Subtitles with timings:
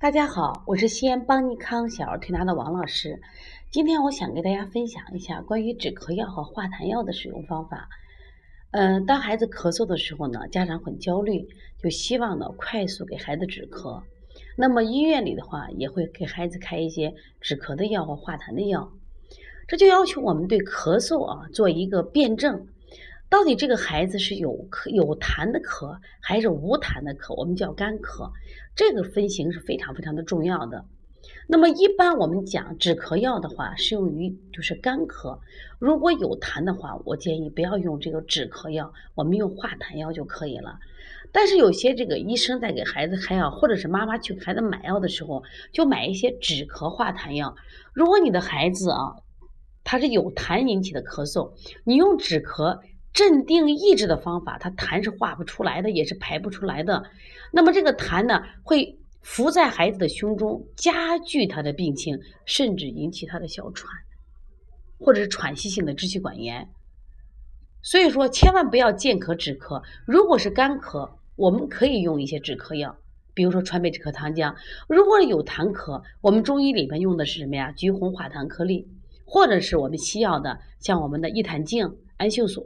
[0.00, 3.20] 大家好，我是西安邦尼康小儿推拿的王老师。
[3.68, 7.88] 今天我想给大家分享一下关于止咳药和化痰药的使用方法。
[8.70, 11.48] 嗯，当孩子咳嗽的时候呢，家长很焦虑，
[11.82, 14.00] 就希望呢快速给孩子止咳。
[14.56, 18.92] 那么医院里的话，也会给孩子开一些止咳的药和化痰的药。
[19.66, 22.68] 这就要求我们对咳嗽啊做一个辩证。
[23.30, 27.34] 到底这个孩子是有咳有痰的咳，还是无痰的咳？
[27.34, 28.30] 我们叫干咳，
[28.74, 30.86] 这个分型是非常非常的重要的。
[31.46, 35.38] 那么一般我们讲止咳药的话，适用于就是干咳。
[35.78, 40.78] 如果有痰的话，我建议不要用这个止咳药，我们用化痰药就可以了。
[41.30, 47.54] 但是有些这个医生在给孩子开药，或者是妈妈去给孩子买药的时候，就买一些止咳化痰药。
[47.92, 49.16] 如果你的孩子啊，
[49.84, 51.52] 他是有痰引起的咳嗽，
[51.84, 52.78] 你用止咳。
[53.12, 57.02] 镇定抑制的方法，它痰是化不出来的，也是排不出来的。
[57.52, 63.90] 那么这个痰呢，会浮在孩子的胸中，加剧他的病情，甚至引起他的哮喘，
[64.98, 66.68] 或者是喘息性的支气管炎。
[67.82, 69.82] 所以说，千万不要见咳止咳。
[70.06, 72.96] 如果是干咳，我们可以用一些止咳药，
[73.34, 74.54] 比如说川贝止咳糖浆。
[74.88, 77.72] 如果有痰咳，我们中医里面用的是什么呀？
[77.72, 78.86] 橘红化痰颗粒，
[79.24, 82.64] 或者是我们西药的，像我们的益痰净、安秀索。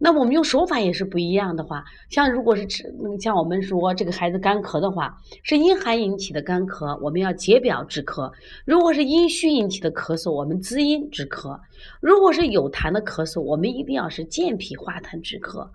[0.00, 2.84] 那我们用手法也是不一样的话，像如果是治，
[3.20, 8.32] 像我们说这个孩子干咳的话，是阴寒引起的干咳，我们要解表止咳；
[8.64, 11.58] 如果是阴虚引起的咳嗽，我们滋阴止咳；
[12.00, 15.68] 如果是有痰的咳嗽，我们一定要是健脾化痰止咳。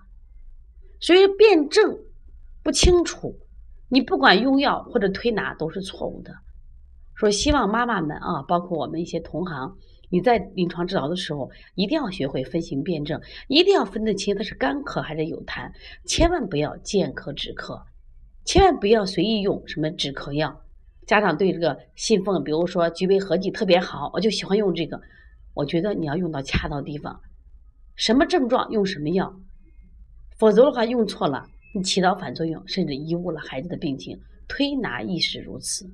[1.00, 1.98] 所以辩证
[2.62, 3.36] 不清楚，
[3.90, 6.32] 你不管用药或者推拿都是错误的。
[7.14, 9.76] 说希望妈妈们啊，包括我们一些同行。
[10.10, 15.68] 你在临床治疗的时候，一定要学会分型辩证，一定要分得清它是干咳还是有痰，
[16.04, 17.82] 千万不要见咳止咳，
[18.44, 20.60] 千万不要随意用什么止咳药。
[21.06, 25.00] 家长对这个信奉，比如说菊贝合剂特别好，我就喜欢用这个。
[25.52, 27.20] 我觉得你要用到恰到地方，
[27.96, 29.34] 什么症状用什么药，
[30.38, 34.16] 否则的话用错了，你起到反作用，甚至贻误了孩子的病情。
[34.46, 35.86] 推拿亦是如此。